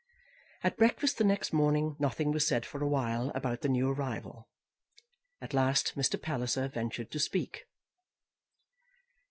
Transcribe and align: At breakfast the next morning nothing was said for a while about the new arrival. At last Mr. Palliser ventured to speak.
At 0.63 0.77
breakfast 0.77 1.19
the 1.19 1.23
next 1.23 1.53
morning 1.53 1.95
nothing 1.99 2.31
was 2.31 2.47
said 2.47 2.65
for 2.65 2.81
a 2.81 2.87
while 2.87 3.31
about 3.35 3.61
the 3.61 3.69
new 3.69 3.91
arrival. 3.91 4.47
At 5.39 5.53
last 5.53 5.93
Mr. 5.95 6.19
Palliser 6.19 6.67
ventured 6.69 7.11
to 7.11 7.19
speak. 7.19 7.67